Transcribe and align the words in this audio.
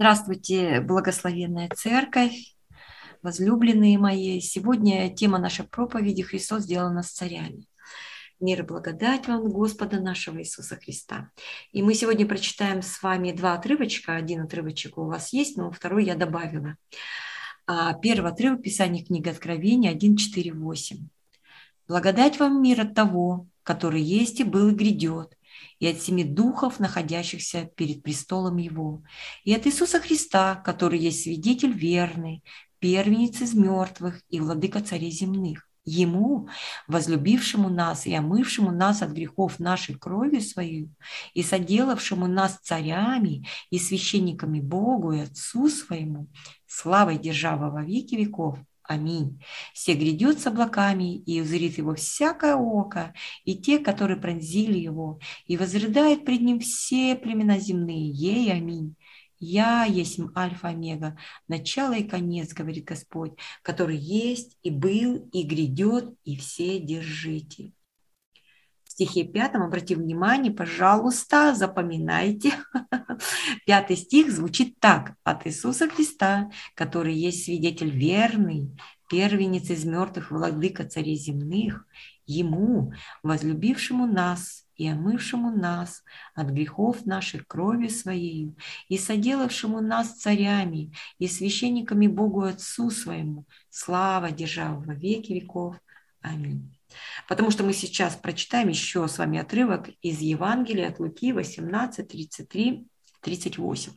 Здравствуйте, 0.00 0.80
благословенная 0.80 1.68
церковь, 1.76 2.54
возлюбленные 3.20 3.98
мои. 3.98 4.40
Сегодня 4.40 5.14
тема 5.14 5.36
нашей 5.36 5.66
проповеди 5.66 6.22
«Христос 6.22 6.62
сделал 6.62 6.90
нас 6.90 7.10
царями». 7.10 7.66
Мир 8.40 8.60
и 8.60 8.62
благодать 8.62 9.28
вам 9.28 9.50
Господа 9.50 10.00
нашего 10.00 10.40
Иисуса 10.40 10.76
Христа. 10.76 11.30
И 11.72 11.82
мы 11.82 11.92
сегодня 11.92 12.26
прочитаем 12.26 12.80
с 12.80 13.02
вами 13.02 13.32
два 13.32 13.52
отрывочка. 13.52 14.16
Один 14.16 14.40
отрывочек 14.40 14.96
у 14.96 15.04
вас 15.04 15.34
есть, 15.34 15.58
но 15.58 15.70
второй 15.70 16.06
я 16.06 16.14
добавила. 16.14 16.76
А 17.66 17.92
первый 17.92 18.32
отрывок 18.32 18.62
Писания 18.62 19.04
книги 19.04 19.28
Откровения 19.28 19.92
1.4.8. 19.94 20.96
«Благодать 21.88 22.40
вам 22.40 22.62
мир 22.62 22.80
от 22.80 22.94
того, 22.94 23.48
который 23.64 24.00
есть 24.00 24.40
и 24.40 24.44
был 24.44 24.70
и 24.70 24.74
грядет, 24.74 25.36
и 25.78 25.86
от 25.86 26.00
семи 26.00 26.24
духов, 26.24 26.80
находящихся 26.80 27.70
перед 27.76 28.02
престолом 28.02 28.56
Его, 28.58 29.02
и 29.44 29.54
от 29.54 29.66
Иисуса 29.66 30.00
Христа, 30.00 30.56
который 30.56 30.98
есть 30.98 31.22
свидетель 31.22 31.72
верный, 31.72 32.42
первенец 32.78 33.40
из 33.40 33.54
мертвых 33.54 34.22
и 34.28 34.40
владыка 34.40 34.80
царей 34.80 35.10
земных. 35.10 35.66
Ему, 35.84 36.48
возлюбившему 36.88 37.70
нас 37.70 38.06
и 38.06 38.14
омывшему 38.14 38.70
нас 38.70 39.00
от 39.00 39.10
грехов 39.10 39.58
нашей 39.58 39.94
кровью 39.94 40.42
свою, 40.42 40.90
и 41.32 41.42
соделавшему 41.42 42.26
нас 42.26 42.58
царями 42.62 43.46
и 43.70 43.78
священниками 43.78 44.60
Богу 44.60 45.12
и 45.12 45.20
Отцу 45.20 45.68
своему, 45.68 46.28
славой 46.66 47.18
держава 47.18 47.70
во 47.70 47.82
веки 47.82 48.14
веков. 48.14 48.58
Аминь. 48.90 49.40
Все 49.72 49.94
грядет 49.94 50.40
с 50.40 50.48
облаками, 50.48 51.18
и 51.18 51.40
узрит 51.40 51.78
его 51.78 51.94
всякое 51.94 52.56
око, 52.56 53.14
и 53.44 53.56
те, 53.56 53.78
которые 53.78 54.20
пронзили 54.20 54.76
его, 54.76 55.20
и 55.46 55.56
возрыдает 55.56 56.24
пред 56.24 56.40
ним 56.40 56.58
все 56.58 57.14
племена 57.14 57.60
земные. 57.60 58.10
Ей 58.10 58.52
аминь. 58.52 58.96
Я 59.38 59.84
есть 59.84 60.18
Альфа-Омега, 60.36 61.16
начало 61.46 61.92
и 61.92 62.02
конец, 62.02 62.52
говорит 62.52 62.84
Господь, 62.84 63.34
который 63.62 63.96
есть 63.96 64.58
и 64.64 64.70
был, 64.70 65.18
и 65.32 65.44
грядет, 65.44 66.12
и 66.24 66.36
все 66.36 66.80
держите 66.80 67.70
стихе 69.00 69.24
пятом, 69.24 69.62
обрати 69.62 69.94
внимание, 69.94 70.52
пожалуйста, 70.52 71.54
запоминайте. 71.54 72.52
Пятый 73.66 73.96
стих 73.96 74.30
звучит 74.30 74.78
так. 74.78 75.14
От 75.24 75.46
Иисуса 75.46 75.88
Христа, 75.88 76.50
который 76.74 77.14
есть 77.14 77.44
свидетель 77.44 77.88
верный, 77.88 78.76
первенец 79.08 79.70
из 79.70 79.86
мертвых, 79.86 80.30
владыка 80.30 80.84
царей 80.84 81.16
земных, 81.16 81.86
Ему, 82.26 82.92
возлюбившему 83.22 84.06
нас 84.06 84.66
и 84.76 84.86
омывшему 84.86 85.50
нас 85.50 86.04
от 86.34 86.48
грехов 86.50 87.06
наших 87.06 87.46
крови 87.46 87.88
Своей, 87.88 88.54
и 88.88 88.98
соделавшему 88.98 89.80
нас 89.80 90.12
царями 90.18 90.92
и 91.18 91.26
священниками 91.26 92.06
Богу 92.06 92.42
Отцу 92.42 92.90
Своему, 92.90 93.46
слава 93.70 94.30
держава 94.30 94.78
во 94.78 94.94
веки 94.94 95.32
веков. 95.32 95.76
Аминь. 96.20 96.79
Потому 97.28 97.50
что 97.50 97.64
мы 97.64 97.72
сейчас 97.72 98.16
прочитаем 98.16 98.68
еще 98.68 99.06
с 99.08 99.18
вами 99.18 99.38
отрывок 99.38 99.88
из 100.02 100.20
Евангелия 100.20 100.88
от 100.88 101.00
Луки 101.00 101.32
18, 101.32 102.08
33, 102.08 102.86
38. 103.20 103.92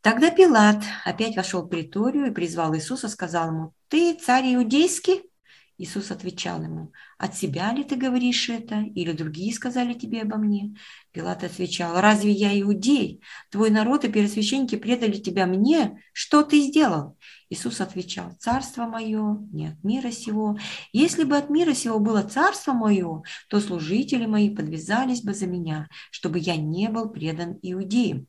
Тогда 0.00 0.30
Пилат 0.30 0.82
опять 1.04 1.36
вошел 1.36 1.62
в 1.62 1.68
приторию 1.68 2.26
и 2.26 2.34
призвал 2.34 2.74
Иисуса, 2.74 3.08
сказал 3.08 3.48
ему, 3.48 3.74
«Ты 3.88 4.14
царь 4.14 4.54
иудейский?» 4.54 5.31
Иисус 5.78 6.10
отвечал 6.10 6.62
ему, 6.62 6.92
«От 7.18 7.34
себя 7.34 7.72
ли 7.72 7.82
ты 7.82 7.96
говоришь 7.96 8.48
это, 8.50 8.80
или 8.80 9.12
другие 9.12 9.54
сказали 9.54 9.94
тебе 9.94 10.22
обо 10.22 10.36
мне?» 10.36 10.76
Пилат 11.12 11.44
отвечал, 11.44 12.00
«Разве 12.00 12.30
я 12.30 12.58
иудей? 12.60 13.22
Твой 13.50 13.70
народ 13.70 14.04
и 14.04 14.12
первосвященники 14.12 14.76
предали 14.76 15.16
тебя 15.16 15.46
мне? 15.46 16.02
Что 16.12 16.42
ты 16.42 16.60
сделал?» 16.60 17.16
Иисус 17.48 17.80
отвечал, 17.80 18.32
«Царство 18.38 18.84
мое 18.84 19.38
не 19.52 19.68
от 19.68 19.82
мира 19.82 20.10
сего. 20.10 20.58
Если 20.92 21.24
бы 21.24 21.36
от 21.36 21.48
мира 21.48 21.74
сего 21.74 21.98
было 21.98 22.22
царство 22.22 22.72
мое, 22.72 23.22
то 23.48 23.58
служители 23.60 24.26
мои 24.26 24.54
подвязались 24.54 25.22
бы 25.22 25.32
за 25.32 25.46
меня, 25.46 25.88
чтобы 26.10 26.38
я 26.38 26.56
не 26.56 26.88
был 26.90 27.10
предан 27.10 27.58
иудеям. 27.62 28.26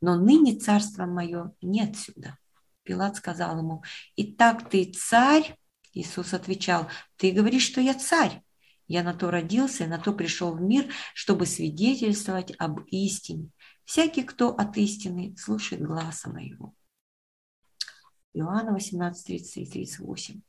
Но 0.00 0.16
ныне 0.16 0.54
царство 0.54 1.04
мое 1.04 1.52
не 1.60 1.82
отсюда». 1.82 2.38
Пилат 2.84 3.16
сказал 3.16 3.58
ему, 3.58 3.82
«Итак 4.16 4.68
ты 4.68 4.84
царь?» 4.84 5.56
Иисус 5.94 6.34
отвечал, 6.34 6.88
«Ты 7.16 7.32
говоришь, 7.32 7.66
что 7.66 7.80
я 7.80 7.94
царь. 7.94 8.42
Я 8.88 9.02
на 9.02 9.14
то 9.14 9.30
родился 9.30 9.84
и 9.84 9.86
на 9.86 9.98
то 9.98 10.12
пришел 10.12 10.52
в 10.52 10.60
мир, 10.60 10.92
чтобы 11.14 11.46
свидетельствовать 11.46 12.52
об 12.58 12.80
истине. 12.88 13.50
Всякий, 13.84 14.22
кто 14.22 14.48
от 14.50 14.76
истины, 14.76 15.34
слушает 15.36 15.82
глаза 15.82 16.30
моего». 16.30 16.74
Иоанна 18.34 18.72
18, 18.72 19.26
33, 19.26 19.66
38. 19.66 20.40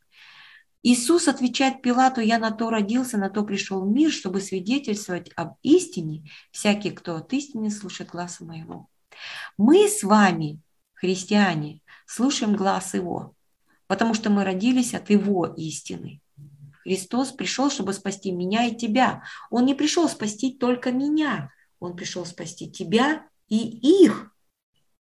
Иисус 0.85 1.27
отвечает 1.27 1.81
Пилату, 1.81 2.21
«Я 2.21 2.39
на 2.39 2.51
то 2.51 2.69
родился, 2.69 3.17
на 3.17 3.29
то 3.29 3.43
пришел 3.43 3.85
в 3.85 3.89
мир, 3.89 4.11
чтобы 4.11 4.41
свидетельствовать 4.41 5.31
об 5.35 5.55
истине. 5.61 6.29
Всякий, 6.51 6.91
кто 6.91 7.15
от 7.15 7.31
истины, 7.33 7.69
слушает 7.69 8.09
глаза 8.09 8.43
моего». 8.43 8.89
Мы 9.57 9.87
с 9.87 10.03
вами, 10.03 10.59
христиане, 10.93 11.81
слушаем 12.13 12.55
глаз 12.55 12.93
Его, 12.93 13.35
потому 13.87 14.13
что 14.13 14.29
мы 14.29 14.43
родились 14.43 14.93
от 14.93 15.09
Его 15.09 15.47
истины. 15.57 16.21
Христос 16.83 17.31
пришел, 17.31 17.71
чтобы 17.71 17.93
спасти 17.93 18.31
меня 18.31 18.65
и 18.65 18.75
тебя. 18.75 19.23
Он 19.49 19.65
не 19.65 19.73
пришел 19.73 20.07
спасти 20.07 20.53
только 20.53 20.91
меня, 20.91 21.51
Он 21.79 21.95
пришел 21.95 22.25
спасти 22.25 22.69
тебя 22.69 23.25
и 23.47 23.57
их. 24.03 24.31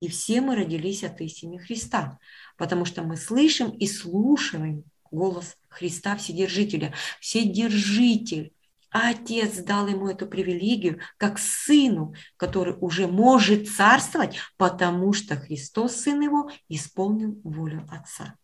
И 0.01 0.09
все 0.09 0.41
мы 0.41 0.55
родились 0.55 1.03
от 1.03 1.21
истины 1.21 1.59
Христа, 1.59 2.19
потому 2.57 2.85
что 2.85 3.03
мы 3.03 3.17
слышим 3.17 3.71
и 3.71 3.87
слушаем 3.87 4.85
голос 5.11 5.57
Христа 5.69 6.17
Вседержителя. 6.17 6.95
Вседержитель 7.21 8.53
а 8.93 9.11
отец 9.11 9.59
дал 9.59 9.87
ему 9.87 10.09
эту 10.09 10.27
привилегию 10.27 11.01
как 11.17 11.39
сыну, 11.39 12.15
который 12.37 12.75
уже 12.81 13.07
может 13.07 13.69
царствовать, 13.69 14.37
потому 14.57 15.13
что 15.13 15.37
Христос, 15.37 15.97
сын 15.97 16.21
его, 16.21 16.51
исполнил 16.69 17.41
волю 17.45 17.87
отца. 17.91 18.35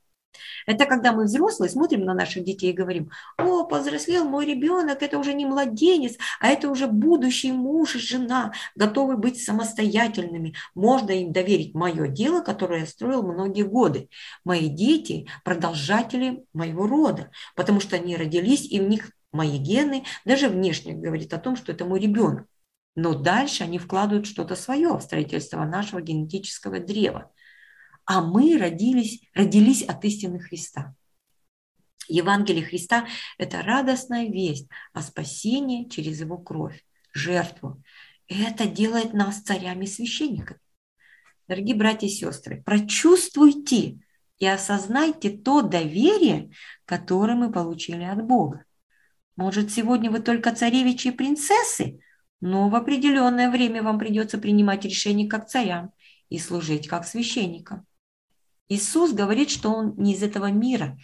Это 0.67 0.87
когда 0.87 1.13
мы 1.13 1.25
взрослые 1.25 1.71
смотрим 1.71 2.05
на 2.05 2.15
наших 2.15 2.45
детей 2.45 2.71
и 2.71 2.75
говорим, 2.75 3.11
о, 3.39 3.65
повзрослел 3.65 4.25
мой 4.25 4.47
ребенок, 4.47 5.03
это 5.03 5.19
уже 5.19 5.35
не 5.35 5.47
младенец, 5.47 6.17
а 6.41 6.49
это 6.49 6.69
уже 6.71 6.87
будущий 6.87 7.53
муж 7.53 7.97
и 7.97 7.99
жена, 7.99 8.53
готовы 8.75 9.17
быть 9.17 9.43
самостоятельными. 9.43 10.55
Можно 10.75 11.13
им 11.13 11.33
доверить 11.33 11.75
мое 11.75 12.09
дело, 12.09 12.41
которое 12.41 12.81
я 12.81 12.87
строил 12.87 13.23
многие 13.23 13.63
годы. 13.63 14.09
Мои 14.45 14.69
дети– 14.69 15.29
продолжатели 15.45 16.45
моего 16.53 16.87
рода, 16.87 17.31
потому 17.55 17.81
что 17.81 17.97
они 17.97 18.17
родились, 18.17 18.71
и 18.71 18.81
в 18.81 18.89
них 18.89 19.11
мои 19.33 19.59
гены, 19.59 20.05
даже 20.25 20.49
внешне 20.49 20.95
говорит 20.95 21.33
о 21.35 21.39
том, 21.39 21.57
что 21.57 21.73
это 21.73 21.85
мой 21.85 22.01
ребенок. 22.01 22.47
Но 22.95 23.15
дальше 23.15 23.65
они 23.65 23.79
вкладывают 23.79 24.27
что-то 24.27 24.57
свое 24.57 24.97
в 24.97 25.03
строительство 25.03 25.65
нашего 25.65 26.01
генетического 26.01 26.81
древа. 26.81 27.31
А 28.07 28.23
мы 28.23 28.57
родились, 28.59 29.21
родились 29.35 29.83
от 29.83 30.05
истины 30.05 30.39
Христа. 30.41 30.95
Евангелие 32.09 32.65
Христа– 32.65 33.07
это 33.39 33.63
радостная 33.63 34.27
весть 34.27 34.69
о 34.93 35.03
спасении 35.03 35.89
через 35.89 36.21
Его 36.21 36.39
кровь, 36.39 36.85
жертву. 37.13 37.83
И 38.29 38.43
это 38.43 38.67
делает 38.67 39.13
нас 39.13 39.43
царями 39.43 39.85
и 39.85 39.89
священниками. 39.89 40.61
Дорогие 41.49 41.77
братья 41.77 42.07
и 42.07 42.11
сестры, 42.11 42.63
прочувствуйте 42.65 43.99
и 44.39 44.47
осознайте 44.47 45.31
то 45.31 45.63
доверие, 45.63 46.51
которое 46.85 47.35
мы 47.35 47.53
получили 47.53 48.03
от 48.03 48.25
Бога. 48.25 48.65
Может, 49.37 49.71
сегодня 49.71 50.11
вы 50.11 50.21
только 50.21 50.55
царевичи 50.55 51.09
и 51.09 51.13
принцессы, 51.13 52.01
но 52.41 52.69
в 52.69 52.75
определенное 52.75 53.51
время 53.51 53.83
вам 53.83 53.99
придется 53.99 54.39
принимать 54.39 54.85
решения 54.85 55.29
как 55.29 55.47
царям 55.49 55.93
и 56.29 56.39
служить 56.39 56.89
как 56.89 57.07
священникам. 57.07 57.87
Иисус 58.69 59.13
говорит, 59.13 59.51
что 59.51 59.71
Он 59.73 59.95
не 59.97 60.15
из 60.15 60.23
этого 60.23 60.51
мира, 60.51 60.99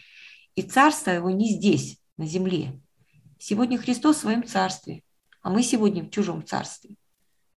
и 0.55 0.63
царство 0.63 1.11
Его 1.11 1.31
не 1.31 1.51
здесь, 1.51 1.99
на 2.17 2.27
земле. 2.27 2.81
Сегодня 3.39 3.79
Христос 3.79 4.17
в 4.17 4.21
своем 4.21 4.45
царстве, 4.45 5.03
а 5.43 5.51
мы 5.51 5.63
сегодня 5.63 6.03
в 6.03 6.11
чужом 6.11 6.45
царстве. 6.45 6.97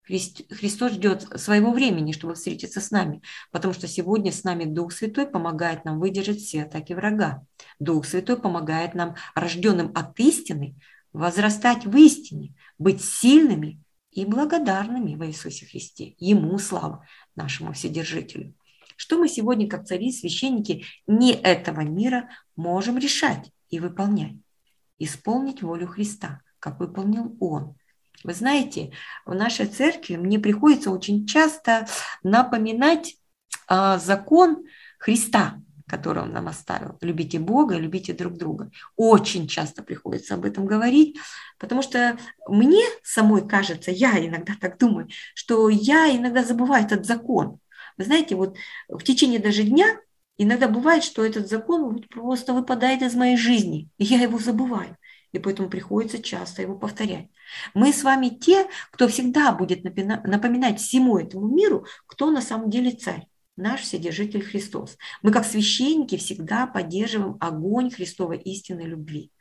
Христос 0.05 0.93
ждет 0.93 1.27
своего 1.39 1.71
времени, 1.71 2.11
чтобы 2.11 2.35
встретиться 2.35 2.81
с 2.81 2.91
нами, 2.91 3.21
потому 3.51 3.73
что 3.73 3.87
сегодня 3.87 4.31
с 4.31 4.43
нами 4.43 4.65
Дух 4.65 4.91
Святой 4.91 5.25
помогает 5.25 5.85
нам 5.85 5.99
выдержать 5.99 6.39
все 6.39 6.63
атаки 6.63 6.91
врага. 6.93 7.45
Дух 7.79 8.05
Святой 8.05 8.37
помогает 8.37 8.95
нам, 8.95 9.15
рожденным 9.33 9.91
от 9.95 10.19
истины, 10.19 10.75
возрастать 11.13 11.85
в 11.85 11.95
истине, 11.95 12.53
быть 12.77 13.03
сильными 13.03 13.81
и 14.11 14.25
благодарными 14.25 15.15
в 15.15 15.25
Иисусе 15.25 15.65
Христе. 15.65 16.15
Ему 16.17 16.57
слава, 16.59 17.07
нашему 17.35 17.71
Вседержителю. 17.71 18.53
Что 18.97 19.17
мы 19.17 19.29
сегодня, 19.29 19.69
как 19.69 19.85
цари, 19.85 20.11
священники 20.11 20.83
не 21.07 21.31
этого 21.31 21.81
мира, 21.81 22.29
можем 22.57 22.97
решать 22.97 23.51
и 23.69 23.79
выполнять? 23.79 24.35
Исполнить 24.99 25.63
волю 25.63 25.87
Христа, 25.87 26.41
как 26.59 26.79
выполнил 26.79 27.37
Он– 27.39 27.75
Вы 28.23 28.33
знаете, 28.33 28.91
в 29.25 29.33
нашей 29.33 29.65
церкви 29.65 30.15
мне 30.15 30.39
приходится 30.39 30.91
очень 30.91 31.27
часто 31.27 31.87
напоминать 32.23 33.15
а, 33.67 33.97
закон 33.97 34.63
Христа, 34.97 35.61
который 35.87 36.23
Он 36.23 36.31
нам 36.31 36.47
оставил. 36.47 36.97
Любите 37.01 37.39
Бога, 37.39 37.77
любите 37.77 38.13
друг 38.13 38.37
друга. 38.37 38.71
Очень 38.95 39.47
часто 39.47 39.83
приходится 39.83 40.35
об 40.35 40.45
этом 40.45 40.65
говорить, 40.65 41.17
потому 41.59 41.81
что 41.81 42.17
мне 42.47 42.83
самой 43.03 43.47
кажется, 43.47 43.91
я 43.91 44.25
иногда 44.25 44.53
так 44.59 44.77
думаю, 44.77 45.09
что 45.35 45.69
я 45.69 46.15
иногда 46.15 46.43
забываю 46.43 46.85
этот 46.85 47.05
закон. 47.05 47.59
Вы 47.97 48.05
знаете, 48.05 48.35
вот 48.35 48.55
в 48.87 49.03
течение 49.03 49.39
даже 49.39 49.63
дня 49.63 49.99
иногда 50.37 50.67
бывает, 50.67 51.03
что 51.03 51.23
этот 51.25 51.49
закон 51.49 52.01
просто 52.09 52.53
выпадает 52.53 53.01
из 53.01 53.13
моей 53.15 53.37
жизни, 53.37 53.89
и 53.97 54.05
я 54.05 54.21
его 54.21 54.39
забываю 54.39 54.97
и 55.33 55.39
поэтому 55.39 55.69
приходится 55.69 56.21
часто 56.21 56.61
его 56.61 56.75
повторять. 56.77 57.27
Мы 57.73 57.91
с 57.91 58.03
вами 58.03 58.29
те, 58.29 58.67
кто 58.91 59.09
всегда 59.09 59.51
будет 59.51 59.83
напоминать 59.83 60.79
всему 60.79 61.17
этому 61.17 61.47
миру, 61.49 61.85
кто 62.07 62.31
на 62.31 62.41
самом 62.41 62.69
деле 62.69 62.91
царь 62.91 63.27
наш 63.57 63.81
Вседержитель 63.81 64.43
Христос. 64.43 64.97
Мы, 65.21 65.31
как 65.31 65.45
священники, 65.45 66.17
всегда 66.17 66.65
поддерживаем 66.67 67.37
огонь 67.39 67.91
Христовой 67.91 68.37
истинной 68.37 68.85
любви. 68.85 69.31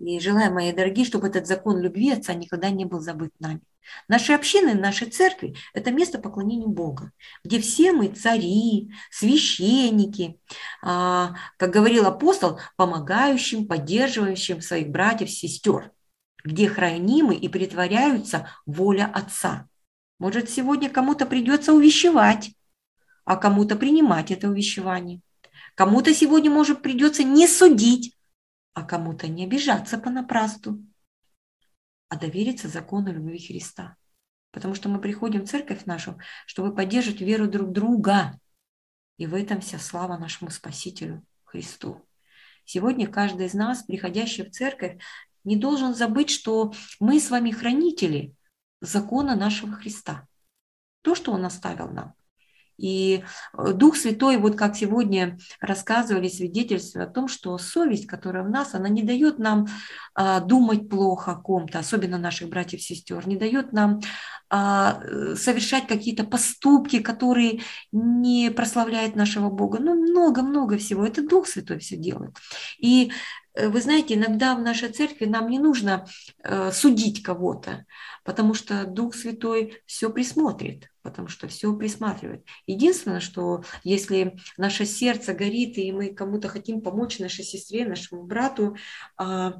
И 0.00 0.18
желаю, 0.18 0.52
мои 0.52 0.72
дорогие, 0.72 1.04
чтобы 1.04 1.28
этот 1.28 1.46
закон 1.46 1.78
любви 1.78 2.10
Отца 2.10 2.32
никогда 2.32 2.70
не 2.70 2.86
был 2.86 3.00
забыт 3.00 3.32
нами. 3.38 3.60
Наши 4.08 4.32
общины, 4.32 4.72
наши 4.72 5.04
церкви– 5.04 5.54
это 5.74 5.90
место 5.90 6.18
поклонения 6.18 6.66
Бога, 6.66 7.12
где 7.44 7.60
все 7.60 7.92
мы 7.92 8.08
цари, 8.08 8.90
священники, 9.10 10.40
а, 10.82 11.34
как 11.58 11.70
говорил 11.70 12.06
апостол, 12.06 12.58
помогающим, 12.76 13.66
поддерживающим 13.66 14.62
своих 14.62 14.88
братьев, 14.88 15.30
сестер, 15.30 15.92
где 16.44 16.66
хранимы 16.66 17.34
и 17.34 17.48
притворяются 17.48 18.48
воля 18.64 19.10
Отца. 19.12 19.68
Может, 20.18 20.48
сегодня 20.48 20.88
кому-то 20.88 21.26
придется 21.26 21.74
увещевать, 21.74 22.52
а 23.26 23.36
кому-то 23.36 23.76
принимать 23.76 24.30
это 24.30 24.48
увещевание. 24.48 25.20
Кому-то 25.74 26.14
сегодня, 26.14 26.50
может, 26.50 26.80
придется 26.80 27.22
не 27.22 27.46
судить, 27.46 28.16
а 28.80 28.84
кому-то 28.84 29.28
не 29.28 29.44
обижаться 29.44 29.98
понапрасну 29.98 30.84
а 32.08 32.16
довериться 32.16 32.66
закону 32.66 33.12
любви 33.12 33.38
Христа. 33.38 33.96
Потому 34.50 34.74
что 34.74 34.88
мы 34.88 35.00
приходим 35.00 35.42
в 35.42 35.48
церковь 35.48 35.84
нашу, 35.84 36.18
чтобы 36.44 36.74
поддерживать 36.74 37.20
веру 37.20 37.46
друг 37.46 37.70
друга. 37.70 38.40
И 39.16 39.26
в 39.26 39.34
этом 39.34 39.60
вся 39.60 39.78
слава 39.78 40.18
нашему 40.18 40.50
Спасителю 40.50 41.24
Христу. 41.44 42.04
Сегодня 42.64 43.06
каждый 43.06 43.46
из 43.46 43.54
нас, 43.54 43.84
приходящий 43.84 44.44
в 44.44 44.50
церковь, 44.50 45.00
не 45.44 45.56
должен 45.56 45.94
забыть, 45.94 46.30
что 46.30 46.72
мы 46.98 47.20
с 47.20 47.30
вами 47.30 47.52
хранители 47.52 48.34
закона 48.80 49.36
нашего 49.36 49.74
Христа. 49.74 50.26
То, 51.02 51.14
что 51.14 51.30
Он 51.30 51.44
оставил 51.44 51.90
нам. 51.90 52.14
И 52.80 53.22
э, 53.52 53.72
Дух 53.72 53.96
Святой, 53.96 54.38
вот 54.38 54.56
как 54.56 54.76
сегодня 54.76 55.38
рассказывали 55.60 56.28
свидетельства 56.28 57.02
о 57.02 57.06
том, 57.06 57.28
что 57.28 57.56
совесть, 57.58 58.06
которая 58.06 58.42
в 58.42 58.50
нас, 58.50 58.74
она 58.74 58.88
не 58.88 59.02
дает 59.02 59.38
нам 59.38 59.66
а, 60.14 60.40
думать 60.40 60.88
плохо 60.88 61.32
о 61.32 61.36
ком-то, 61.36 61.78
особенно 61.78 62.18
наших 62.18 62.48
братьев 62.48 62.80
и 62.80 62.82
сестер, 62.82 63.26
не 63.28 63.36
дает 63.36 63.72
нам 63.72 64.00
а, 64.48 65.00
э, 65.02 65.34
совершать 65.36 65.86
какие-то 65.86 66.24
поступки, 66.24 67.00
которые 67.00 67.60
не 67.92 68.50
прославляют 68.50 69.14
нашего 69.14 69.50
Бога. 69.50 69.78
Ну, 69.80 69.94
много-много 69.94 70.78
всего. 70.78 71.06
Это 71.06 71.26
Дух 71.26 71.46
Святой 71.46 71.78
все 71.78 71.96
делает. 71.96 72.36
И 72.78 73.12
Э, 73.54 73.68
вы 73.68 73.80
знаете, 73.80 74.14
иногда 74.14 74.54
в 74.54 74.60
нашей 74.62 74.90
церкви 74.90 75.26
нам 75.26 75.48
не 75.48 75.58
нужно 75.58 76.06
судить 76.72 77.22
кого-то, 77.22 77.84
потому 78.24 78.54
что 78.54 78.84
Дух 78.84 79.14
Святой 79.14 79.82
все 79.86 80.10
присмотрит, 80.10 80.89
потому 81.02 81.28
что 81.28 81.48
все 81.48 81.74
присматривает. 81.74 82.44
Единственное, 82.66 83.20
что 83.20 83.64
если 83.84 84.36
наше 84.56 84.84
сердце 84.84 85.34
горит, 85.34 85.78
и 85.78 85.92
мы 85.92 86.14
кому-то 86.14 86.48
хотим 86.48 86.80
помочь 86.80 87.18
нашей 87.18 87.44
сестре, 87.44 87.86
нашему 87.86 88.24
брату, 88.24 88.76
э, 89.18 89.52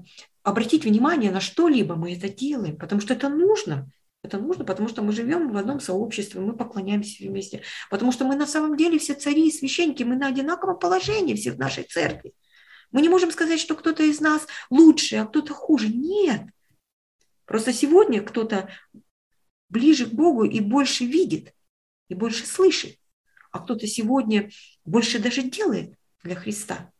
обратить 0.43 0.85
внимание 0.85 1.31
на 1.31 1.41
что-либо, 1.41 1.97
мы 1.97 2.15
это 2.15 2.29
делаем, 2.29 2.77
потому 2.77 3.01
что 3.01 3.15
это 3.15 3.29
нужно. 3.29 3.91
Это 4.23 4.39
нужно, 4.39 4.65
потому 4.65 4.89
что 4.89 5.03
мы 5.03 5.13
живем 5.13 5.51
в 5.51 5.57
одном 5.57 5.81
сообществе, 5.81 6.41
мы 6.41 6.55
поклоняемся 6.55 7.25
вместе, 7.25 7.63
потому 7.89 8.13
что 8.13 8.27
мы 8.27 8.37
на 8.37 8.47
самом 8.47 8.77
деле 8.77 8.99
все 8.99 9.15
цари 9.15 9.49
и 9.49 9.53
священники, 9.53 10.03
мы 10.03 10.17
на 10.17 10.27
одинаковом 10.27 10.79
положении 10.79 11.35
все 11.35 11.53
в 11.53 11.59
нашей 11.59 11.85
церкви. 11.85 12.35
Мы 12.93 13.01
не 13.03 13.09
можем 13.09 13.31
сказать, 13.31 13.61
что 13.61 13.75
кто-то 13.75 14.03
из 14.03 14.21
нас 14.21 14.47
лучше, 14.69 15.17
а 15.17 15.27
кто-то 15.27 15.55
хуже. 15.55 15.89
Нет. 15.89 16.43
Просто 17.47 17.73
сегодня 17.73 18.23
кто-то 18.23 18.69
ближе 19.70 20.06
к 20.06 20.12
Богу 20.12 20.44
и 20.44 20.61
больше 20.61 21.05
видит, 21.05 21.55
и 22.08 22.14
больше 22.14 22.46
слышит. 22.46 22.99
А 23.50 23.61
кто-то 23.61 23.87
сегодня 23.87 24.50
больше 24.84 25.19
даже 25.19 25.43
делает 25.43 25.94
для 26.22 26.34
Христа. 26.34 26.93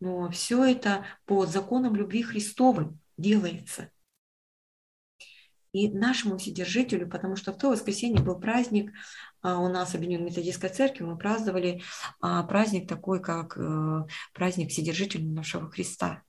Но 0.00 0.30
все 0.30 0.64
это 0.64 1.06
по 1.24 1.46
законам 1.46 1.94
любви 1.94 2.22
Христовым 2.22 3.00
делается 3.16 3.90
и 5.72 5.88
нашему 5.88 6.38
Вседержителю, 6.38 7.08
потому 7.08 7.36
что 7.36 7.52
в 7.52 7.58
то 7.58 7.70
воскресенье 7.70 8.22
был 8.22 8.38
праздник 8.38 8.92
а, 9.42 9.60
у 9.60 9.68
нас 9.68 9.94
Объединенной 9.94 10.26
Методистской 10.30 10.70
Церкви, 10.70 11.04
мы 11.04 11.16
праздновали 11.16 11.82
а, 12.20 12.42
праздник 12.42 12.88
такой, 12.88 13.22
как 13.22 13.56
э, 13.56 14.06
праздник 14.34 14.70
Вседержителя 14.70 15.24
нашего 15.24 15.70
Христа. 15.70 16.22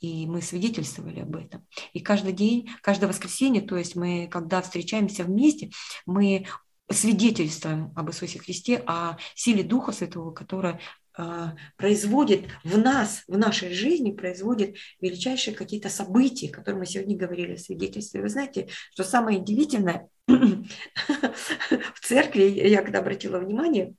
И 0.00 0.26
мы 0.26 0.40
свидетельствовали 0.40 1.20
об 1.20 1.36
этом. 1.36 1.66
И 1.92 2.00
каждый 2.00 2.32
день, 2.32 2.70
каждое 2.82 3.06
воскресенье, 3.06 3.60
то 3.60 3.76
есть 3.76 3.96
мы, 3.96 4.28
когда 4.30 4.62
встречаемся 4.62 5.24
вместе, 5.24 5.70
мы 6.06 6.46
свидетельствуем 6.90 7.92
об 7.94 8.10
Иисусе 8.10 8.38
Христе, 8.38 8.82
о 8.86 9.16
силе 9.34 9.62
Духа 9.62 9.92
Святого, 9.92 10.32
которая 10.32 10.80
а, 11.16 11.54
производит 11.76 12.46
в 12.64 12.78
нас, 12.78 13.24
в 13.28 13.36
нашей 13.36 13.74
жизни, 13.74 14.12
производит 14.12 14.76
величайшие 15.00 15.54
какие-то 15.54 15.90
события, 15.90 16.48
которые 16.48 16.80
мы 16.80 16.86
сегодня 16.86 17.16
говорили 17.16 17.56
в 17.56 17.60
свидетельстве. 17.60 18.22
Вы 18.22 18.28
знаете, 18.28 18.68
что 18.92 19.04
самое 19.04 19.38
удивительное 19.38 20.08
в 20.26 22.00
церкви, 22.00 22.44
я 22.44 22.82
когда 22.82 23.00
обратила 23.00 23.38
внимание, 23.38 23.94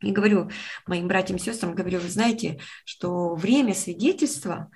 и 0.00 0.10
говорю 0.10 0.50
моим 0.86 1.06
братьям 1.06 1.36
и 1.36 1.40
сестрам, 1.40 1.76
говорю, 1.76 2.00
вы 2.00 2.08
знаете, 2.08 2.58
что 2.84 3.36
время 3.36 3.72
свидетельства 3.72 4.68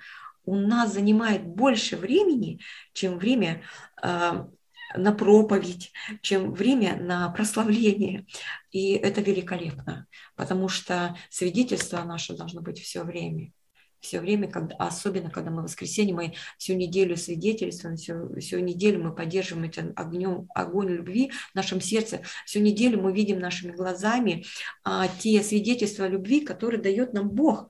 у 0.47 0.55
нас 0.55 0.93
занимает 0.93 1.45
больше 1.45 1.97
времени, 1.97 2.59
чем 2.93 3.19
время 3.19 3.61
а, 4.01 4.47
на 4.95 5.11
проповедь, 5.11 5.91
чем 6.21 6.53
время 6.53 6.95
на 6.95 7.29
прославление. 7.29 8.25
И 8.71 8.93
это 8.93 9.21
великолепно, 9.21 10.07
потому 10.35 10.69
что 10.69 11.15
свидетельство 11.29 12.01
наше 12.03 12.35
должно 12.35 12.61
быть 12.61 12.79
все 12.79 13.03
время. 13.03 13.51
Все 13.99 14.21
время, 14.21 14.49
когда, 14.49 14.75
особенно 14.75 15.29
когда 15.29 15.49
мы 15.49 15.61
в 15.61 15.65
воскресенье, 15.65 16.15
мы 16.15 16.33
всю 16.57 16.75
неделю 16.75 17.17
свидетельствуем, 17.17 17.97
всю, 17.97 18.39
всю 18.39 18.59
неделю 18.59 19.03
мы 19.03 19.13
поддерживаем 19.13 19.67
этим 19.67 19.91
огнем, 19.95 20.47
огонь 20.53 20.89
любви 20.89 21.31
в 21.51 21.55
нашем 21.55 21.81
сердце. 21.81 22.21
Всю 22.45 22.59
неделю 22.59 23.01
мы 23.01 23.11
видим 23.11 23.39
нашими 23.39 23.71
глазами 23.71 24.45
а, 24.83 25.07
те 25.19 25.43
свидетельства 25.43 26.07
любви, 26.07 26.41
которые 26.41 26.81
дает 26.81 27.13
нам 27.13 27.29
Бог. 27.29 27.69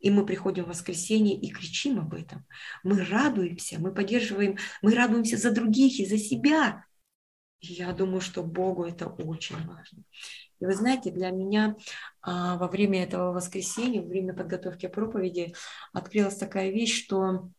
И 0.00 0.10
мы 0.10 0.24
приходим 0.24 0.64
в 0.64 0.68
воскресенье 0.68 1.38
и 1.38 1.50
кричим 1.50 1.98
об 1.98 2.14
этом. 2.14 2.46
Мы 2.84 3.04
радуемся, 3.04 3.80
мы 3.80 3.92
поддерживаем, 3.92 4.56
мы 4.82 4.94
радуемся 4.94 5.36
за 5.36 5.50
других 5.50 5.98
и 6.00 6.06
за 6.06 6.18
себя. 6.18 6.84
И 7.60 7.72
я 7.72 7.92
думаю, 7.92 8.20
что 8.20 8.42
Богу 8.42 8.84
это 8.84 9.08
очень 9.08 9.56
важно. 9.66 10.04
И 10.60 10.66
вы 10.66 10.74
знаете, 10.74 11.10
для 11.10 11.30
меня 11.30 11.76
а, 12.20 12.56
во 12.56 12.68
время 12.68 13.02
этого 13.02 13.32
воскресенья, 13.32 14.02
во 14.02 14.08
время 14.08 14.34
подготовки 14.34 14.86
проповеди, 14.86 15.54
открылась 15.92 16.36
такая 16.36 16.70
вещь, 16.70 17.04
что 17.04 17.50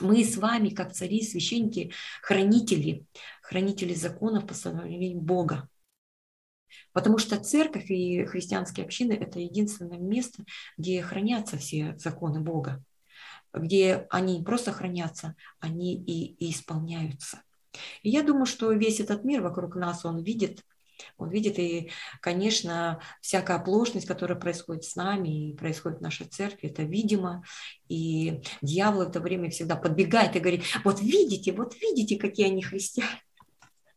мы 0.00 0.24
с 0.24 0.36
вами, 0.36 0.70
как 0.70 0.92
цари, 0.92 1.22
священники, 1.22 1.92
хранители, 2.22 3.04
хранители 3.42 3.94
законов, 3.94 4.46
постановлений 4.46 5.14
Бога. 5.14 5.68
Потому 6.92 7.18
что 7.18 7.38
церковь 7.38 7.90
и 7.90 8.24
христианские 8.24 8.84
общины– 8.84 9.12
это 9.20 9.38
единственное 9.38 9.98
место, 9.98 10.44
где 10.76 11.02
хранятся 11.02 11.58
все 11.58 11.96
законы 11.98 12.40
Бога, 12.40 12.82
где 13.52 14.06
они 14.10 14.38
не 14.38 14.44
просто 14.44 14.72
хранятся, 14.72 15.34
они 15.60 15.94
и, 15.94 16.34
и 16.34 16.50
исполняются. 16.50 17.42
И 18.02 18.10
я 18.10 18.22
думаю, 18.22 18.46
что 18.46 18.72
весь 18.72 19.00
этот 19.00 19.24
мир 19.24 19.42
вокруг 19.42 19.76
нас, 19.76 20.04
он 20.04 20.22
видит, 20.22 20.64
он 21.16 21.30
видит 21.30 21.58
и, 21.58 21.90
конечно, 22.20 23.00
всякая 23.20 23.58
оплошность, 23.58 24.06
которая 24.06 24.38
происходит 24.38 24.84
с 24.84 24.96
нами 24.96 25.50
и 25.50 25.56
происходит 25.56 25.98
в 25.98 26.02
нашей 26.02 26.26
церкви, 26.26 26.70
это 26.70 26.82
видимо. 26.82 27.44
И 27.88 28.42
дьявол 28.62 29.04
в 29.04 29.08
это 29.08 29.20
время 29.20 29.50
всегда 29.50 29.76
подбегает 29.76 30.36
и 30.36 30.40
говорит, 30.40 30.64
вот 30.84 31.00
видите, 31.00 31.52
вот 31.52 31.74
видите, 31.80 32.18
какие 32.18 32.46
они 32.46 32.62
христиане. 32.62 33.22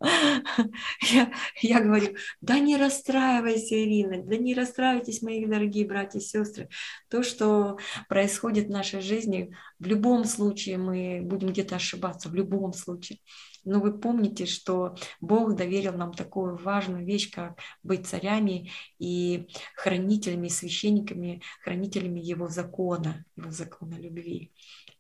Я, 1.12 1.32
я 1.62 1.82
говорю, 1.82 2.16
да 2.42 2.60
не 2.60 2.78
расстраивайся, 2.78 3.76
Ирина, 3.76 4.24
да 4.24 4.38
не 4.38 4.54
расстраивайтесь, 4.54 5.22
мои 5.22 5.46
дорогие 5.46 5.86
братья 5.86 6.20
и 6.20 6.22
сестры. 6.22 6.70
То, 7.10 7.24
что 7.24 7.78
происходит 8.10 8.68
в 8.68 8.72
нашей 8.72 9.02
жизни, 9.02 9.56
в 9.80 9.86
любом 9.86 10.26
случае 10.26 10.78
мы 10.78 11.22
будем 11.22 11.50
где-то 11.50 11.76
ошибаться, 11.76 12.30
в 12.30 12.36
любом 12.36 12.74
случае. 12.74 13.20
Но 13.64 13.80
вы 13.80 14.00
помните, 14.00 14.48
что 14.48 14.96
Бог 15.20 15.56
доверил 15.56 15.94
нам 15.94 16.14
такую 16.14 16.58
важную 16.58 17.06
вещь, 17.06 17.32
как 17.32 17.60
быть 17.84 18.08
царями 18.08 18.72
и 18.98 19.48
хранителями, 19.76 20.48
священниками, 20.48 21.44
хранителями 21.64 22.20
Его 22.20 22.48
закона, 22.48 23.24
Его 23.36 23.52
закона 23.52 23.96
любви 24.00 24.52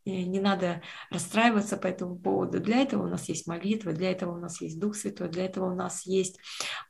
не 0.05 0.39
надо 0.39 0.81
расстраиваться 1.09 1.77
по 1.77 1.87
этому 1.87 2.17
поводу. 2.17 2.59
Для 2.59 2.81
этого 2.81 3.05
у 3.05 3.09
нас 3.09 3.29
есть 3.29 3.47
молитва, 3.47 3.93
для 3.93 4.11
этого 4.11 4.35
у 4.35 4.39
нас 4.39 4.61
есть 4.61 4.79
Дух 4.79 4.95
Святой, 4.95 5.29
для 5.29 5.45
этого 5.45 5.71
у 5.71 5.75
нас 5.75 6.05
есть 6.05 6.39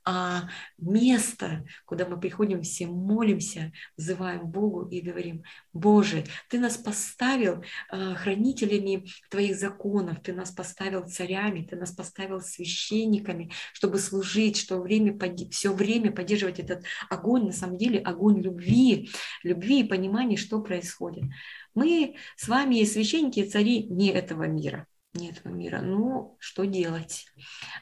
а, 0.05 0.47
место, 0.77 1.65
куда 1.85 2.07
мы 2.07 2.19
приходим, 2.19 2.61
все 2.61 2.87
молимся, 2.87 3.71
взываем 3.97 4.47
Богу 4.47 4.87
и 4.87 5.01
говорим, 5.01 5.43
Боже, 5.73 6.23
Ты 6.49 6.59
нас 6.59 6.77
поставил 6.77 7.63
а, 7.89 8.15
хранителями 8.15 9.05
Твоих 9.29 9.57
законов, 9.57 10.21
Ты 10.21 10.33
нас 10.33 10.51
поставил 10.51 11.07
царями, 11.07 11.67
Ты 11.69 11.75
нас 11.75 11.91
поставил 11.91 12.39
священниками, 12.41 13.51
чтобы 13.73 13.99
служить, 13.99 14.57
что 14.57 14.79
время, 14.79 15.17
все 15.49 15.73
время 15.73 16.11
поддерживать 16.11 16.59
этот 16.59 16.83
огонь, 17.09 17.45
на 17.45 17.51
самом 17.51 17.77
деле 17.77 17.99
огонь 17.99 18.41
любви, 18.41 19.09
любви 19.43 19.81
и 19.81 19.87
понимания, 19.87 20.37
что 20.37 20.61
происходит. 20.61 21.25
Мы 21.73 22.15
с 22.35 22.47
вами 22.47 22.83
священники 22.83 23.39
и 23.39 23.49
цари 23.49 23.83
не 23.83 24.09
этого 24.09 24.43
мира. 24.43 24.87
Не 25.13 25.31
этого 25.31 25.51
мира. 25.51 25.81
Ну, 25.81 26.37
что 26.39 26.63
делать? 26.63 27.25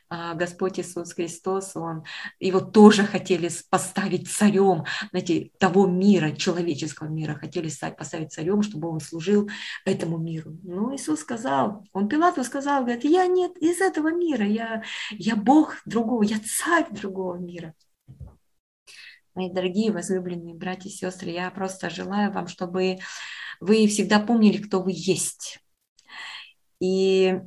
А, 0.10 0.34
Господь 0.34 0.79
Иисус 0.79 1.13
Христос, 1.13 1.75
Он, 1.75 2.03
его 2.39 2.60
тоже 2.60 3.03
хотели 3.03 3.51
поставить 3.69 4.31
царем, 4.31 4.86
знаете, 5.12 5.51
того 5.60 5.86
мира, 5.86 6.31
человеческого 6.31 7.08
мира, 7.08 7.36
хотели 7.36 7.69
поставить 7.96 8.34
царем, 8.34 8.63
чтобы 8.63 8.89
он 8.89 9.00
служил 9.00 9.48
этому 9.86 10.17
миру. 10.17 10.58
Но 10.63 10.96
Иисус 10.96 11.19
сказал, 11.19 11.86
он 11.93 12.10
Пилату 12.10 12.43
сказал, 12.43 12.81
говорит, 12.81 13.03
я 13.03 13.27
нет 13.27 13.55
из 13.58 13.79
этого 13.79 14.12
мира, 14.12 14.46
я, 14.46 14.84
я 15.12 15.36
Бог 15.36 15.75
другого, 15.86 16.24
я 16.24 16.39
царь 16.39 16.88
другого 16.89 17.36
мира. 17.38 17.75
Мои 19.39 19.50
дорогие 19.50 19.93
возлюбленные 19.93 20.53
братья 20.53 20.89
и 20.89 20.91
сестры, 20.91 21.29
я 21.29 21.50
просто 21.50 21.89
желаю 21.89 22.29
вам, 22.29 22.50
чтобы 22.50 22.98
вы 23.62 23.88
всегда 23.88 24.19
помнили, 24.19 24.58
кто 24.58 24.81
вы 24.81 24.91
есть. 24.93 25.62
И 26.81 27.39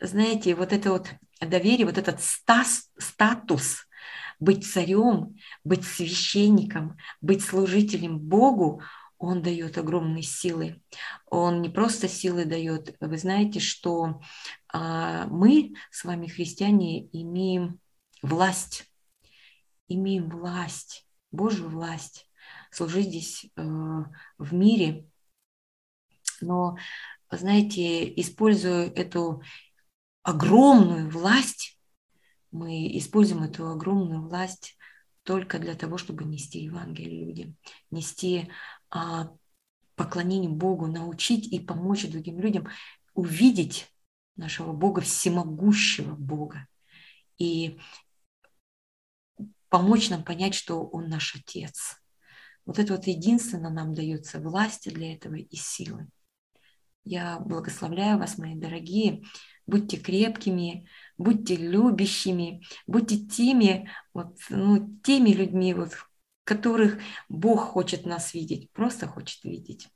знаете, 0.00 0.56
вот 0.56 0.72
это 0.72 0.90
вот 0.90 1.12
доверие, 1.40 1.86
вот 1.86 1.96
этот 1.96 2.20
стас, 2.20 2.90
статус 2.98 3.86
быть 4.40 4.68
царем, 4.68 5.36
быть 5.62 5.84
священником, 5.84 6.96
быть 7.20 7.44
служителем 7.44 8.18
Богу, 8.18 8.82
он 9.16 9.40
дает 9.40 9.78
огромные 9.78 10.24
силы. 10.24 10.82
Он 11.30 11.62
не 11.62 11.68
просто 11.68 12.08
силы 12.08 12.46
дает. 12.46 12.96
Вы 12.98 13.16
знаете, 13.16 13.60
что 13.60 14.20
а, 14.72 15.28
мы 15.28 15.74
с 15.92 16.02
вами, 16.02 16.26
христиане, 16.26 17.06
имеем 17.12 17.78
власть. 18.22 18.90
Имеем 19.86 20.30
власть, 20.30 21.07
Божью 21.30 21.68
власть. 21.68 22.30
Служить 22.70 23.08
здесь 23.08 23.46
э, 23.56 23.62
в 24.38 24.54
мире 24.54 25.08
но, 26.40 26.76
знаете, 27.30 28.08
используя 28.20 28.88
эту 28.88 29.42
огромную 30.22 31.10
власть, 31.10 31.78
мы 32.50 32.96
используем 32.98 33.42
эту 33.42 33.68
огромную 33.70 34.22
власть 34.22 34.76
только 35.22 35.58
для 35.58 35.74
того, 35.74 35.98
чтобы 35.98 36.24
нести 36.24 36.60
Евангелие 36.60 37.24
людям, 37.26 37.56
нести 37.90 38.48
а, 38.90 39.30
поклонение 39.94 40.50
Богу, 40.50 40.86
научить 40.86 41.52
и 41.52 41.60
помочь 41.60 42.08
другим 42.08 42.40
людям 42.40 42.68
увидеть 43.14 43.92
нашего 44.36 44.72
Бога, 44.72 45.02
всемогущего 45.02 46.14
Бога, 46.14 46.66
и 47.36 47.78
помочь 49.68 50.10
нам 50.10 50.24
понять, 50.24 50.54
что 50.54 50.82
Он 50.82 51.08
наш 51.08 51.34
Отец. 51.34 51.96
Вот 52.66 52.78
это 52.78 52.94
вот 52.94 53.06
единственно 53.06 53.70
нам 53.70 53.94
дается 53.94 54.40
власть 54.40 54.92
для 54.92 55.14
этого 55.14 55.36
и 55.36 55.56
силы. 55.56 56.08
Я 57.04 57.38
благословляю 57.40 58.18
вас, 58.18 58.36
мои 58.36 58.54
дорогие. 58.54 59.22
Будьте 59.66 59.96
крепкими, 59.96 60.86
будьте 61.16 61.56
любящими, 61.56 62.62
будьте 62.86 63.18
теми, 63.18 63.90
вот, 64.12 64.36
ну, 64.50 64.98
теми 65.02 65.30
людьми, 65.30 65.74
вот, 65.74 65.92
которых 66.44 66.98
Бог 67.28 67.60
хочет 67.60 68.06
нас 68.06 68.34
видеть, 68.34 68.70
просто 68.72 69.06
хочет 69.06 69.44
видеть. 69.44 69.88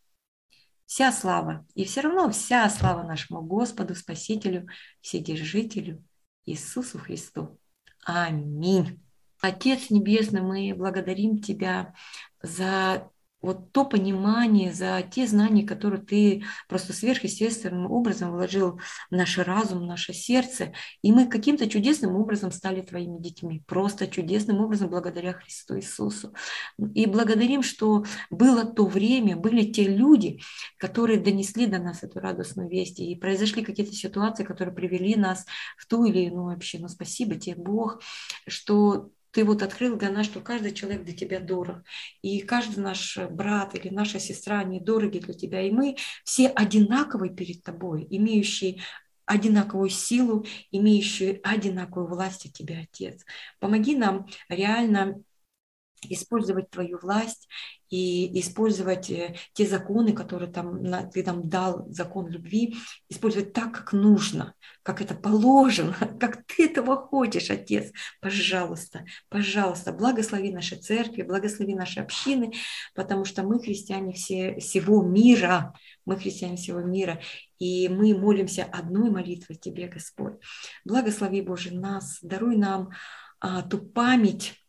Вся 0.87 1.11
слава, 1.11 1.67
и 1.75 1.85
все 1.85 2.03
равно 2.03 2.31
вся 2.31 2.69
слава 2.69 3.03
нашему 3.03 3.41
Господу, 3.43 3.95
Спасителю, 3.95 4.67
Вседержителю, 5.01 6.05
Иисусу 6.45 6.99
Христу. 6.99 7.59
Аминь. 8.05 9.03
Отец 9.43 9.91
Небесный, 9.91 10.41
мы 10.41 10.73
благодарим 10.75 11.41
Тебя 11.41 11.95
за 12.43 13.11
вот 13.41 13.73
то 13.73 13.85
понимание, 13.85 14.73
за 14.73 15.03
те 15.03 15.27
знания, 15.27 15.67
которые 15.67 16.01
ты 16.01 16.45
просто 16.69 16.93
сверхъестественным 16.93 17.91
образом 17.91 18.31
вложил 18.31 18.79
в 19.11 19.17
наш 19.17 19.37
разум, 19.39 19.81
в 19.81 19.87
наше 19.87 20.13
сердце, 20.13 20.73
и 21.03 21.11
мы 21.11 21.27
каким-то 21.27 21.69
чудесным 21.69 22.15
образом 22.15 22.53
стали 22.53 22.83
твоими 22.83 23.21
детьми, 23.21 23.65
просто 23.67 24.07
чудесным 24.07 24.61
образом 24.61 24.91
благодаря 24.91 25.33
Христу 25.33 25.77
Иисусу. 25.77 26.33
И 26.95 27.07
благодарим, 27.07 27.65
что 27.65 28.05
было 28.31 28.65
то 28.65 28.87
время, 28.87 29.37
были 29.37 29.73
те 29.73 29.89
люди, 29.89 30.41
которые 30.79 31.19
донесли 31.19 31.67
до 31.67 31.79
нас 31.79 32.05
эту 32.05 32.21
радостную 32.21 32.69
весть, 32.69 33.01
и 33.01 33.17
произошли 33.17 33.65
какие-то 33.65 33.93
ситуации, 33.93 34.45
которые 34.45 34.73
привели 34.73 35.17
нас 35.17 35.45
в 35.77 35.87
ту 35.87 36.05
или 36.05 36.27
иную 36.27 36.55
общину. 36.55 36.89
Спасибо 36.89 37.35
тебе, 37.35 37.57
Бог, 37.57 38.01
что 38.47 39.11
ты 39.33 39.45
вот 39.45 39.63
открыл 39.63 39.97
для 39.97 40.11
нас, 40.11 40.27
что 40.27 40.41
каждый 40.41 40.73
человек 40.73 41.05
для 41.05 41.15
тебя 41.15 41.41
дорог. 41.41 41.79
И 42.21 42.41
каждый 42.41 42.81
наш 42.81 43.19
брат 43.31 43.75
или 43.75 43.89
наша 43.89 44.21
сестра, 44.21 44.61
они 44.61 44.79
дороги 44.79 45.19
для 45.19 45.35
тебя. 45.35 45.63
И 45.63 45.71
мы 45.71 45.97
все 46.25 46.49
одинаковые 46.49 47.35
перед 47.35 47.63
тобой, 47.63 48.07
имеющие 48.11 48.83
одинаковую 49.25 49.89
силу, 49.89 50.45
имеющие 50.71 51.41
одинаковую 51.43 52.09
власть 52.09 52.47
от 52.47 52.53
тебя, 52.53 52.81
Отец. 52.83 53.25
Помоги 53.59 53.97
нам 53.97 54.27
реально 54.49 55.23
использовать 56.09 56.71
твою 56.71 56.99
власть 56.99 57.49
и 57.91 58.41
использовать 58.41 59.11
э, 59.11 59.37
те 59.53 59.67
законы, 59.67 60.15
которые 60.15 60.51
там, 60.51 61.11
ты 61.11 61.23
нам 61.25 61.49
дал, 61.49 61.87
закон 61.91 62.27
любви, 62.29 62.77
использовать 63.11 63.53
так, 63.53 63.73
как 63.73 63.93
нужно, 63.93 64.55
как 64.83 65.03
это 65.03 65.15
положено, 65.15 65.95
как 66.21 66.45
ты 66.47 66.67
этого 66.67 66.97
хочешь, 66.97 67.51
Отец. 67.51 67.93
Пожалуйста, 68.21 69.05
пожалуйста, 69.29 69.93
благослови 69.93 70.53
наши 70.53 70.77
церкви, 70.77 71.23
благослови 71.23 71.75
наши 71.75 72.01
общины, 72.01 72.53
потому 72.95 73.25
что 73.25 73.43
мы 73.43 73.61
христиане 73.61 74.15
все, 74.15 74.59
всего 74.59 75.03
мира, 75.03 75.75
мы 76.07 76.17
христиане 76.17 76.57
всего 76.57 76.81
мира, 76.81 77.21
и 77.59 77.89
мы 77.89 78.17
молимся 78.17 78.65
одной 78.65 79.11
молитвой 79.11 79.57
Тебе, 79.57 79.87
Господь. 79.89 80.35
Благослови, 80.85 81.43
Боже, 81.43 81.75
нас, 81.75 82.19
даруй 82.23 82.57
нам 82.57 82.91
а, 83.39 83.63
ту 83.63 83.79
память, 83.79 84.62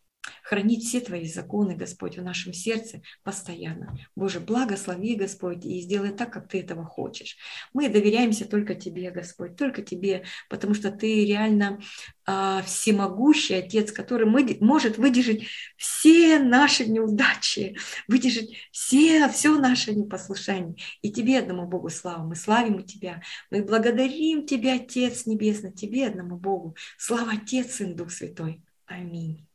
хранить 0.43 0.85
все 0.85 0.99
Твои 0.99 1.25
законы, 1.25 1.75
Господь, 1.75 2.17
в 2.17 2.23
нашем 2.23 2.53
сердце 2.53 3.01
постоянно. 3.23 3.97
Боже, 4.15 4.39
благослови, 4.39 5.15
Господь, 5.15 5.65
и 5.65 5.81
сделай 5.81 6.11
так, 6.11 6.31
как 6.31 6.47
Ты 6.47 6.59
этого 6.59 6.85
хочешь. 6.85 7.37
Мы 7.73 7.89
доверяемся 7.89 8.45
только 8.45 8.75
Тебе, 8.75 9.11
Господь, 9.11 9.55
только 9.55 9.81
Тебе, 9.81 10.23
потому 10.49 10.73
что 10.73 10.91
Ты 10.91 11.25
реально 11.25 11.79
а, 12.25 12.61
всемогущий 12.63 13.55
Отец, 13.55 13.91
который 13.91 14.27
мы, 14.27 14.57
может 14.59 14.97
выдержать 14.97 15.43
все 15.77 16.39
наши 16.39 16.85
неудачи, 16.85 17.77
выдержать 18.07 18.49
все, 18.71 19.27
все 19.29 19.57
наше 19.57 19.93
непослушание. 19.93 20.75
И 21.01 21.11
Тебе 21.11 21.39
одному 21.39 21.67
Богу 21.67 21.89
слава. 21.89 22.23
Мы 22.23 22.35
славим 22.35 22.83
Тебя. 22.83 23.21
Мы 23.49 23.63
благодарим 23.63 24.45
Тебя, 24.45 24.75
Отец 24.75 25.25
Небесный, 25.25 25.73
Тебе 25.73 26.07
одному 26.07 26.37
Богу. 26.37 26.75
Слава 26.97 27.33
Отец, 27.33 27.75
Сын, 27.75 27.95
Дух 27.95 28.11
Святой. 28.11 28.61
Аминь. 28.85 29.47